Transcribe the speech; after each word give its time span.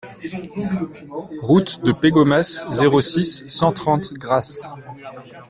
Route 1.43 1.83
de 1.83 1.91
Pégomas, 1.91 2.65
zéro 2.71 3.01
six, 3.01 3.43
cent 3.47 3.71
trente 3.71 4.13
Grasse 4.15 4.67